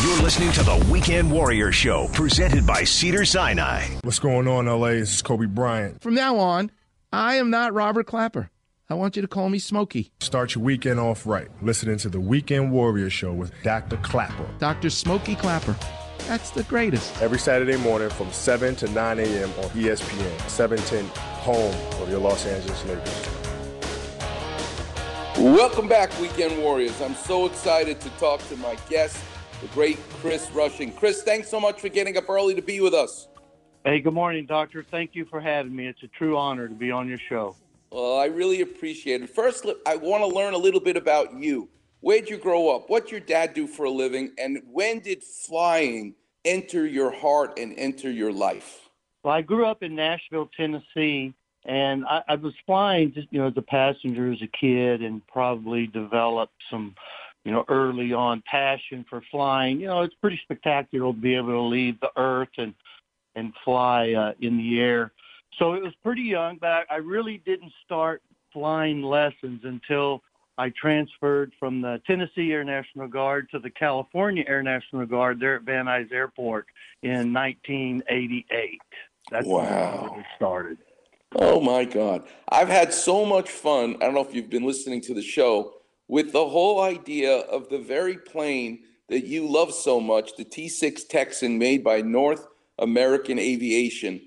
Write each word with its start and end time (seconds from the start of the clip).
You're 0.00 0.22
listening 0.22 0.52
to 0.52 0.62
the 0.62 0.86
Weekend 0.92 1.28
Warrior 1.28 1.72
Show, 1.72 2.06
presented 2.12 2.64
by 2.64 2.84
Cedar 2.84 3.24
Sinai. 3.24 3.82
What's 4.04 4.20
going 4.20 4.46
on, 4.46 4.66
LA? 4.66 4.90
This 4.90 5.12
is 5.14 5.22
Kobe 5.22 5.46
Bryant. 5.46 6.00
From 6.00 6.14
now 6.14 6.36
on, 6.38 6.70
I 7.12 7.34
am 7.34 7.50
not 7.50 7.74
Robert 7.74 8.06
Klapper. 8.06 8.48
I 8.88 8.94
want 8.94 9.16
you 9.16 9.22
to 9.22 9.28
call 9.28 9.48
me 9.48 9.58
Smokey. 9.58 10.12
Start 10.20 10.54
your 10.54 10.62
weekend 10.62 11.00
off 11.00 11.26
right. 11.26 11.48
Listening 11.62 11.96
to 11.98 12.08
the 12.08 12.20
Weekend 12.20 12.70
Warrior 12.70 13.10
Show 13.10 13.32
with 13.32 13.52
Dr. 13.64 13.96
Klapper. 13.96 14.48
Dr. 14.60 14.88
Smokey 14.88 15.34
Klapper. 15.34 15.76
That's 16.28 16.50
the 16.50 16.62
greatest. 16.62 17.20
Every 17.20 17.40
Saturday 17.40 17.76
morning 17.76 18.10
from 18.10 18.30
7 18.30 18.76
to 18.76 18.88
9 18.92 19.18
a.m. 19.18 19.48
on 19.48 19.64
ESPN, 19.70 20.48
710, 20.48 21.06
home 21.42 21.74
of 22.00 22.08
your 22.08 22.20
Los 22.20 22.46
Angeles 22.46 22.84
Lakers. 22.84 23.28
Welcome 25.38 25.88
back, 25.88 26.16
Weekend 26.20 26.62
Warriors. 26.62 27.00
I'm 27.00 27.16
so 27.16 27.46
excited 27.46 28.00
to 28.00 28.10
talk 28.10 28.46
to 28.48 28.56
my 28.58 28.76
guest, 28.88 29.18
the 29.60 29.66
great 29.68 29.98
Chris 30.20 30.50
Rushing. 30.52 30.92
Chris, 30.92 31.22
thanks 31.22 31.48
so 31.48 31.60
much 31.60 31.80
for 31.80 31.88
getting 31.88 32.16
up 32.16 32.28
early 32.28 32.54
to 32.54 32.62
be 32.62 32.80
with 32.80 32.94
us. 32.94 33.28
Hey, 33.84 34.00
good 34.00 34.14
morning, 34.14 34.46
Doctor. 34.46 34.82
Thank 34.82 35.14
you 35.14 35.24
for 35.24 35.40
having 35.40 35.74
me. 35.74 35.86
It's 35.86 36.02
a 36.02 36.08
true 36.08 36.36
honor 36.36 36.68
to 36.68 36.74
be 36.74 36.90
on 36.90 37.08
your 37.08 37.18
show. 37.18 37.56
Well, 37.90 38.18
I 38.18 38.26
really 38.26 38.60
appreciate 38.60 39.22
it. 39.22 39.30
First, 39.30 39.66
I 39.86 39.96
want 39.96 40.22
to 40.22 40.26
learn 40.26 40.54
a 40.54 40.58
little 40.58 40.80
bit 40.80 40.96
about 40.96 41.34
you. 41.34 41.68
Where'd 42.00 42.28
you 42.28 42.36
grow 42.36 42.74
up? 42.74 42.88
What'd 42.90 43.10
your 43.10 43.20
dad 43.20 43.54
do 43.54 43.66
for 43.66 43.84
a 43.84 43.90
living? 43.90 44.32
And 44.38 44.62
when 44.70 45.00
did 45.00 45.24
flying 45.24 46.14
enter 46.44 46.86
your 46.86 47.10
heart 47.10 47.58
and 47.58 47.74
enter 47.78 48.10
your 48.10 48.32
life? 48.32 48.88
Well, 49.24 49.34
I 49.34 49.42
grew 49.42 49.66
up 49.66 49.82
in 49.82 49.96
Nashville, 49.96 50.48
Tennessee, 50.56 51.34
and 51.64 52.04
I, 52.06 52.22
I 52.28 52.34
was 52.36 52.54
flying 52.66 53.12
just 53.12 53.28
you 53.30 53.40
know 53.40 53.48
as 53.48 53.54
a 53.56 53.62
passenger 53.62 54.30
as 54.32 54.40
a 54.42 54.46
kid, 54.46 55.02
and 55.02 55.26
probably 55.26 55.88
developed 55.88 56.54
some 56.70 56.94
you 57.48 57.54
know 57.54 57.64
early 57.68 58.12
on 58.12 58.42
passion 58.44 59.06
for 59.08 59.22
flying. 59.30 59.80
You 59.80 59.86
know, 59.86 60.02
it's 60.02 60.14
pretty 60.16 60.38
spectacular 60.42 61.10
to 61.10 61.18
be 61.18 61.34
able 61.34 61.48
to 61.52 61.60
leave 61.62 61.98
the 61.98 62.10
earth 62.18 62.50
and 62.58 62.74
and 63.36 63.54
fly 63.64 64.12
uh, 64.12 64.32
in 64.42 64.58
the 64.58 64.78
air. 64.78 65.12
So 65.58 65.72
it 65.72 65.82
was 65.82 65.94
pretty 66.04 66.22
young, 66.22 66.58
but 66.60 66.68
I, 66.68 66.82
I 66.90 66.96
really 66.96 67.38
didn't 67.46 67.72
start 67.86 68.20
flying 68.52 69.00
lessons 69.00 69.62
until 69.64 70.22
I 70.58 70.70
transferred 70.78 71.52
from 71.58 71.80
the 71.80 72.02
Tennessee 72.06 72.52
Air 72.52 72.64
National 72.64 73.08
Guard 73.08 73.48
to 73.52 73.58
the 73.60 73.70
California 73.70 74.44
Air 74.46 74.62
National 74.62 75.06
Guard 75.06 75.40
there 75.40 75.56
at 75.56 75.62
Van 75.62 75.86
Nuys 75.86 76.12
Airport 76.12 76.66
in 77.02 77.32
1988. 77.32 78.78
That's 79.30 79.46
Wow. 79.46 80.10
when 80.10 80.20
it 80.20 80.26
started. 80.36 80.78
Oh 81.34 81.60
my 81.62 81.86
God. 81.86 82.28
I've 82.50 82.68
had 82.68 82.92
so 82.92 83.24
much 83.24 83.48
fun. 83.48 83.96
I 83.96 84.04
don't 84.04 84.14
know 84.14 84.24
if 84.24 84.34
you've 84.34 84.50
been 84.50 84.66
listening 84.66 85.00
to 85.02 85.14
the 85.14 85.22
show 85.22 85.77
with 86.08 86.32
the 86.32 86.48
whole 86.48 86.80
idea 86.80 87.36
of 87.36 87.68
the 87.68 87.78
very 87.78 88.16
plane 88.16 88.80
that 89.08 89.26
you 89.26 89.46
love 89.46 89.72
so 89.72 90.00
much, 90.00 90.36
the 90.36 90.44
T 90.44 90.68
6 90.68 91.04
Texan 91.04 91.58
made 91.58 91.84
by 91.84 92.00
North 92.00 92.46
American 92.78 93.38
Aviation. 93.38 94.20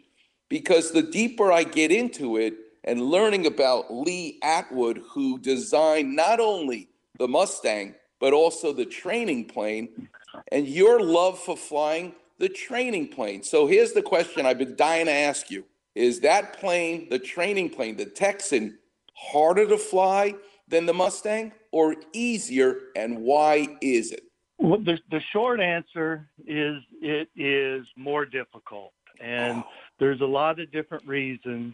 Because 0.49 0.91
the 0.91 1.03
deeper 1.03 1.51
I 1.51 1.63
get 1.63 1.91
into 1.91 2.37
it 2.37 2.53
and 2.83 3.01
learning 3.01 3.45
about 3.45 3.93
Lee 3.93 4.39
Atwood, 4.43 5.01
who 5.11 5.39
designed 5.39 6.15
not 6.15 6.39
only 6.39 6.89
the 7.17 7.27
Mustang, 7.27 7.95
but 8.19 8.33
also 8.33 8.73
the 8.73 8.85
training 8.85 9.45
plane, 9.45 10.09
and 10.51 10.67
your 10.67 11.01
love 11.01 11.39
for 11.39 11.57
flying 11.57 12.13
the 12.37 12.49
training 12.49 13.07
plane. 13.07 13.43
So 13.43 13.67
here's 13.67 13.93
the 13.93 14.01
question 14.01 14.45
I've 14.45 14.57
been 14.57 14.75
dying 14.75 15.05
to 15.05 15.11
ask 15.11 15.49
you 15.49 15.65
Is 15.95 16.21
that 16.21 16.59
plane, 16.59 17.07
the 17.09 17.19
training 17.19 17.69
plane, 17.69 17.97
the 17.97 18.05
Texan, 18.05 18.77
harder 19.13 19.67
to 19.67 19.77
fly 19.77 20.35
than 20.71 20.85
the 20.85 20.93
Mustang 20.93 21.51
or 21.71 21.95
easier? 22.13 22.77
And 22.95 23.19
why 23.19 23.77
is 23.81 24.11
it? 24.11 24.23
Well, 24.57 24.79
the, 24.79 24.99
the 25.09 25.21
short 25.31 25.59
answer 25.59 26.29
is 26.45 26.77
it 27.01 27.29
is 27.35 27.85
more 27.95 28.25
difficult, 28.25 28.93
and 29.19 29.63
there's 29.99 30.21
a 30.21 30.25
lot 30.25 30.59
of 30.59 30.71
different 30.71 31.05
reasons. 31.07 31.73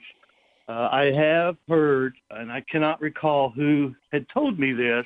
Uh, 0.69 0.89
I 0.91 1.11
have 1.11 1.55
heard, 1.67 2.15
and 2.29 2.51
I 2.51 2.63
cannot 2.69 3.01
recall 3.01 3.49
who 3.49 3.93
had 4.11 4.25
told 4.33 4.59
me 4.59 4.73
this, 4.73 5.05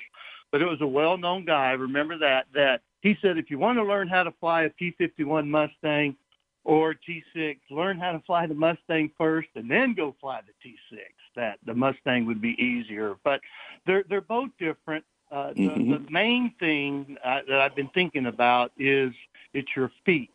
but 0.52 0.62
it 0.62 0.66
was 0.66 0.82
a 0.82 0.88
well-known 0.88 1.46
guy. 1.46 1.70
I 1.70 1.74
Remember 1.74 2.18
that? 2.20 2.46
That 2.54 2.82
he 3.02 3.16
said, 3.22 3.38
if 3.38 3.50
you 3.50 3.58
want 3.58 3.78
to 3.78 3.84
learn 3.84 4.08
how 4.08 4.24
to 4.24 4.34
fly 4.40 4.64
a 4.64 4.70
P-51 4.70 5.48
Mustang 5.48 6.16
or 6.64 6.94
T6, 6.94 7.58
learn 7.70 7.98
how 8.00 8.12
to 8.12 8.20
fly 8.20 8.46
the 8.46 8.54
Mustang 8.54 9.12
first, 9.18 9.50
and 9.56 9.70
then 9.70 9.94
go 9.94 10.16
fly 10.22 10.42
the 10.46 10.70
T6. 10.70 11.00
That 11.36 11.60
the 11.66 11.74
Mustang 11.74 12.26
would 12.26 12.42
be 12.42 12.62
easier, 12.62 13.16
but 13.24 13.40
they're 13.86 14.04
they're 14.10 14.22
both 14.22 14.50
different. 14.60 15.06
Uh, 15.32 15.54
the, 15.54 15.62
Mhm. 15.62 16.06
the 16.06 16.12
main 16.12 16.52
thing 16.60 17.18
uh, 17.24 17.40
that 17.48 17.62
I've 17.62 17.76
been 17.76 17.88
thinking 17.90 18.26
about 18.26 18.74
is 18.78 19.14
it's 19.54 19.74
your 19.76 19.90
feet. 20.06 20.30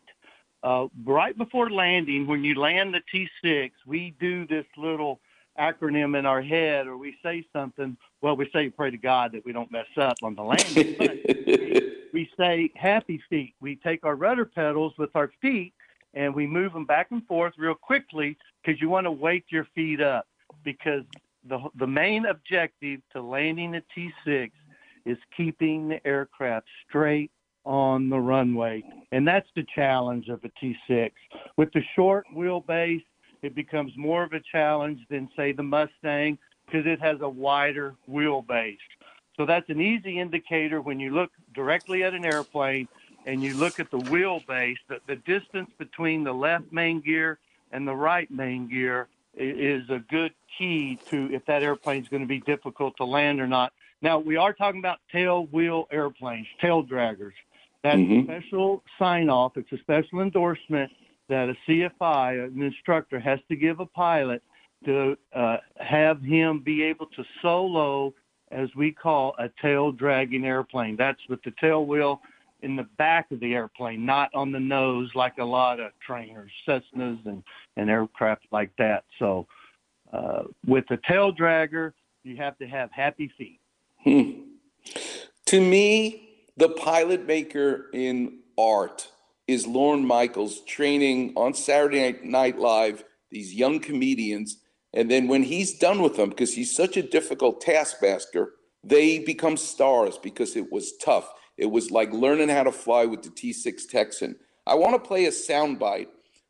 Uh, 0.63 0.87
right 1.05 1.37
before 1.37 1.69
landing, 1.69 2.25
when 2.25 2.43
you 2.43 2.55
land 2.55 2.95
the 2.95 3.01
T6, 3.13 3.71
we 3.85 4.15
do 4.19 4.47
this 4.47 4.65
little 4.75 5.19
acronym 5.59 6.17
in 6.17 6.25
our 6.25 6.41
head, 6.41 6.87
or 6.87 6.97
we 6.97 7.15
say 7.21 7.45
something. 7.53 7.95
Well, 8.21 8.35
we 8.35 8.49
say 8.51 8.69
pray 8.71 8.89
to 8.89 8.97
God 8.97 9.33
that 9.33 9.45
we 9.45 9.51
don't 9.53 9.71
mess 9.71 9.85
up 9.97 10.17
on 10.23 10.33
the 10.33 10.43
landing. 10.43 10.95
but 10.97 11.15
we 12.11 12.29
say 12.37 12.71
happy 12.75 13.21
feet. 13.29 13.53
We 13.61 13.75
take 13.75 14.03
our 14.03 14.15
rudder 14.15 14.45
pedals 14.45 14.93
with 14.97 15.15
our 15.15 15.31
feet 15.41 15.73
and 16.17 16.33
we 16.33 16.47
move 16.47 16.73
them 16.73 16.85
back 16.85 17.11
and 17.11 17.25
forth 17.27 17.53
real 17.57 17.75
quickly 17.75 18.35
because 18.65 18.81
you 18.81 18.89
want 18.89 19.05
to 19.05 19.11
wake 19.11 19.45
your 19.49 19.67
feet 19.75 20.01
up 20.01 20.27
because 20.63 21.03
the 21.47 21.59
the 21.75 21.87
main 21.87 22.25
objective 22.25 22.99
to 23.13 23.21
landing 23.21 23.75
a 23.75 23.83
T6 23.95 24.51
is 25.05 25.17
keeping 25.37 25.87
the 25.87 26.05
aircraft 26.05 26.65
straight 26.89 27.31
on 27.65 28.09
the 28.09 28.17
runway. 28.17 28.83
And 29.11 29.27
that's 29.27 29.47
the 29.55 29.65
challenge 29.75 30.27
of 30.29 30.41
a 30.43 30.49
T6. 30.59 31.11
With 31.55 31.71
the 31.73 31.81
short 31.95 32.25
wheelbase, 32.35 33.03
it 33.43 33.53
becomes 33.53 33.91
more 33.95 34.23
of 34.23 34.33
a 34.33 34.41
challenge 34.51 34.99
than, 35.09 35.29
say, 35.35 35.51
the 35.51 35.63
Mustang 35.63 36.37
because 36.65 36.85
it 36.85 36.99
has 36.99 37.17
a 37.21 37.29
wider 37.29 37.95
wheelbase. 38.09 38.77
So 39.37 39.45
that's 39.45 39.69
an 39.69 39.79
easy 39.79 40.19
indicator 40.19 40.81
when 40.81 40.99
you 40.99 41.13
look 41.13 41.31
directly 41.53 42.03
at 42.03 42.13
an 42.13 42.25
airplane 42.25 42.87
and 43.27 43.43
you 43.43 43.53
look 43.55 43.79
at 43.79 43.91
the 43.91 43.99
wheelbase, 43.99 44.77
that 44.87 45.01
the 45.05 45.17
distance 45.17 45.69
between 45.77 46.23
the 46.23 46.33
left 46.33 46.71
main 46.71 47.01
gear 47.01 47.37
and 47.73 47.85
the 47.85 47.93
right 47.93 48.31
main 48.31 48.69
gear 48.69 49.09
is 49.35 49.87
a 49.89 49.99
good 50.09 50.33
key 50.57 50.97
to 51.09 51.29
if 51.31 51.45
that 51.45 51.61
airplane 51.61 52.01
is 52.01 52.07
going 52.07 52.23
to 52.23 52.27
be 52.27 52.39
difficult 52.39 52.95
to 52.97 53.03
land 53.03 53.41
or 53.41 53.45
not. 53.45 53.73
Now, 54.01 54.17
we 54.17 54.37
are 54.37 54.53
talking 54.53 54.79
about 54.79 54.99
tail 55.11 55.45
wheel 55.47 55.87
airplanes, 55.91 56.47
tail 56.61 56.83
draggers. 56.83 57.33
That's 57.83 57.97
Mhm. 57.97 58.21
a 58.21 58.23
special 58.23 58.83
sign 58.97 59.29
off, 59.29 59.57
it's 59.57 59.71
a 59.73 59.77
special 59.79 60.21
endorsement 60.21 60.91
that 61.27 61.49
a 61.49 61.57
CFI, 61.65 62.33
an 62.45 62.61
instructor, 62.61 63.19
has 63.19 63.39
to 63.49 63.55
give 63.57 63.81
a 63.81 63.85
pilot 63.85 64.41
to 64.85 65.17
uh, 65.33 65.57
have 65.77 66.21
him 66.21 66.59
be 66.59 66.83
able 66.83 67.07
to 67.07 67.25
solo, 67.41 68.13
as 68.51 68.73
we 68.75 68.91
call 68.93 69.35
a 69.37 69.49
tail 69.61 69.91
dragging 69.91 70.45
airplane. 70.45 70.95
That's 70.95 71.19
with 71.27 71.41
the 71.43 71.51
tail 71.59 71.85
wheel 71.85 72.21
in 72.61 72.75
the 72.75 72.87
back 72.97 73.31
of 73.31 73.39
the 73.39 73.53
airplane, 73.53 74.05
not 74.05 74.29
on 74.33 74.51
the 74.51 74.59
nose 74.59 75.09
like 75.15 75.37
a 75.37 75.43
lot 75.43 75.79
of 75.79 75.91
trainers, 76.05 76.51
Cessnas, 76.67 77.25
and, 77.25 77.43
and 77.75 77.89
aircraft 77.89 78.45
like 78.51 78.71
that. 78.77 79.03
So, 79.19 79.47
uh, 80.11 80.43
with 80.65 80.85
the 80.89 80.99
tail 81.07 81.33
dragger, 81.33 81.93
you 82.23 82.37
have 82.37 82.57
to 82.57 82.67
have 82.67 82.89
happy 82.91 83.31
feet. 83.37 83.59
Hmm. 84.03 84.41
To 85.47 85.61
me, 85.61 86.45
the 86.55 86.69
pilot 86.69 87.25
maker 87.25 87.89
in 87.93 88.39
art 88.57 89.09
is 89.47 89.67
Lorne 89.67 90.05
Michaels 90.05 90.61
training 90.61 91.33
on 91.35 91.53
Saturday 91.53 91.99
Night- 91.99 92.25
Night 92.25 92.59
Live 92.59 93.03
these 93.31 93.53
young 93.53 93.79
comedians. 93.79 94.57
And 94.93 95.11
then 95.11 95.27
when 95.27 95.43
he's 95.43 95.77
done 95.77 96.01
with 96.01 96.15
them, 96.15 96.29
because 96.29 96.53
he's 96.53 96.75
such 96.75 96.97
a 96.97 97.03
difficult 97.03 97.61
taskmaster, 97.61 98.53
they 98.83 99.19
become 99.19 99.57
stars 99.57 100.17
because 100.17 100.55
it 100.55 100.71
was 100.71 100.95
tough. 100.97 101.29
It 101.57 101.67
was 101.67 101.91
like 101.91 102.11
learning 102.11 102.49
how 102.49 102.63
to 102.63 102.71
fly 102.71 103.05
with 103.05 103.23
the 103.23 103.29
T6 103.29 103.89
Texan. 103.89 104.35
I 104.65 104.75
want 104.75 104.93
to 104.93 105.07
play 105.07 105.25
a 105.25 105.31
soundbite 105.31 106.07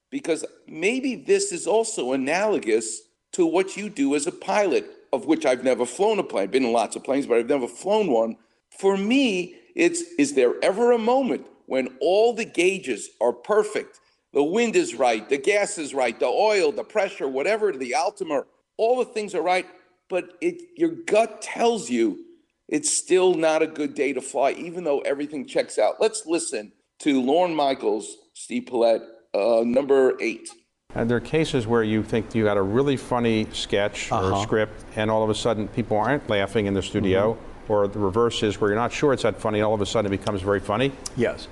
because 0.09 0.45
maybe 0.67 1.15
this 1.15 1.51
is 1.51 1.67
also 1.67 2.13
analogous 2.13 3.01
to 3.33 3.45
what 3.45 3.77
you 3.77 3.89
do 3.89 4.15
as 4.15 4.27
a 4.27 4.31
pilot, 4.31 4.85
of 5.13 5.25
which 5.25 5.45
I've 5.45 5.63
never 5.63 5.85
flown 5.85 6.19
a 6.19 6.23
plane. 6.23 6.43
I've 6.43 6.51
Been 6.51 6.65
in 6.65 6.71
lots 6.71 6.95
of 6.95 7.03
planes, 7.03 7.25
but 7.25 7.37
I've 7.37 7.49
never 7.49 7.67
flown 7.67 8.11
one. 8.11 8.37
For 8.69 8.97
me, 8.97 9.55
it's 9.75 10.01
is 10.17 10.33
there 10.33 10.55
ever 10.63 10.91
a 10.91 10.97
moment 10.97 11.45
when 11.67 11.89
all 12.01 12.33
the 12.33 12.45
gauges 12.45 13.09
are 13.21 13.33
perfect? 13.33 13.99
The 14.33 14.43
wind 14.43 14.75
is 14.75 14.95
right, 14.95 15.27
the 15.27 15.37
gas 15.37 15.77
is 15.77 15.93
right, 15.93 16.19
the 16.19 16.27
oil, 16.27 16.71
the 16.71 16.83
pressure, 16.83 17.27
whatever, 17.27 17.71
the 17.71 17.95
altimeter, 17.95 18.47
all 18.77 18.97
the 18.97 19.05
things 19.05 19.33
are 19.33 19.41
right, 19.41 19.65
but 20.09 20.33
it 20.41 20.61
your 20.75 20.91
gut 20.91 21.41
tells 21.41 21.89
you 21.89 22.25
it's 22.67 22.91
still 22.91 23.33
not 23.33 23.61
a 23.61 23.67
good 23.67 23.93
day 23.93 24.13
to 24.13 24.21
fly, 24.21 24.51
even 24.51 24.83
though 24.83 24.99
everything 24.99 25.45
checks 25.45 25.77
out. 25.79 25.95
Let's 25.99 26.25
listen 26.25 26.73
to 26.99 27.21
Lorne 27.21 27.55
Michaels, 27.55 28.15
Steve 28.33 28.65
Paulette, 28.67 29.01
uh, 29.33 29.61
number 29.65 30.17
eight. 30.21 30.49
And 30.95 31.09
there 31.09 31.17
are 31.17 31.21
cases 31.21 31.67
where 31.67 31.83
you 31.83 32.01
think 32.01 32.33
you 32.33 32.45
got 32.45 32.57
a 32.57 32.61
really 32.61 32.97
funny 32.97 33.47
sketch 33.51 34.11
or 34.11 34.41
script, 34.41 34.85
and 34.95 35.11
all 35.11 35.23
of 35.23 35.29
a 35.29 35.35
sudden 35.35 35.67
people 35.67 35.97
aren't 35.97 36.27
laughing 36.29 36.65
in 36.65 36.73
the 36.73 36.81
studio, 36.81 37.37
or 37.67 37.87
the 37.87 37.99
reverse 37.99 38.41
is 38.41 38.59
where 38.59 38.71
you're 38.71 38.79
not 38.79 38.91
sure 38.91 39.13
it's 39.13 39.23
that 39.23 39.39
funny, 39.39 39.59
and 39.59 39.65
all 39.65 39.73
of 39.73 39.81
a 39.81 39.85
sudden 39.85 40.11
it 40.11 40.17
becomes 40.17 40.41
very 40.41 40.59
funny. 40.59 40.91
Yes. 41.15 41.47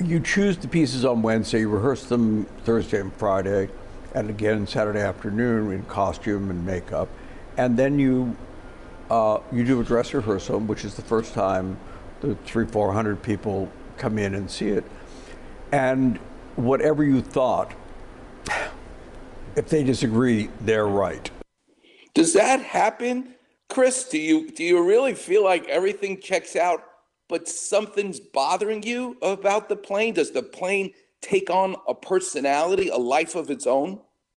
you 0.00 0.18
choose 0.18 0.56
the 0.56 0.66
pieces 0.66 1.04
on 1.04 1.22
Wednesday, 1.22 1.60
you 1.60 1.68
rehearse 1.68 2.04
them 2.06 2.46
Thursday 2.64 3.00
and 3.00 3.12
Friday, 3.14 3.68
and 4.14 4.28
again 4.28 4.66
Saturday 4.66 5.00
afternoon 5.00 5.70
in 5.72 5.84
costume 5.84 6.50
and 6.50 6.66
makeup, 6.66 7.08
and 7.56 7.76
then 7.76 7.98
you 7.98 8.36
uh, 9.10 9.40
you 9.52 9.64
do 9.64 9.80
a 9.80 9.84
dress 9.84 10.14
rehearsal, 10.14 10.60
which 10.60 10.84
is 10.84 10.94
the 10.94 11.02
first 11.02 11.34
time 11.34 11.78
the 12.20 12.34
three 12.44 12.66
four 12.66 12.92
hundred 12.92 13.22
people 13.22 13.70
come 13.98 14.18
in 14.18 14.34
and 14.34 14.50
see 14.50 14.68
it, 14.68 14.84
and 15.72 16.18
whatever 16.56 17.04
you 17.04 17.20
thought, 17.20 17.72
if 19.56 19.68
they 19.68 19.84
disagree, 19.84 20.48
they're 20.60 20.86
right. 20.86 21.30
Does 22.14 22.32
that 22.34 22.60
happen, 22.60 23.34
Chris? 23.68 24.08
Do 24.08 24.18
you 24.18 24.50
do 24.50 24.64
you 24.64 24.86
really 24.86 25.14
feel 25.14 25.44
like 25.44 25.66
everything 25.68 26.20
checks 26.20 26.56
out, 26.56 26.82
but 27.28 27.48
something's 27.48 28.20
bothering 28.20 28.82
you 28.82 29.16
about 29.22 29.68
the 29.68 29.76
plane? 29.76 30.14
Does 30.14 30.30
the 30.30 30.42
plane 30.42 30.92
take 31.20 31.50
on 31.50 31.76
a 31.88 31.94
personality, 31.94 32.88
a 32.88 32.96
life 32.96 33.34
of 33.34 33.50
its 33.50 33.66
own? 33.66 34.00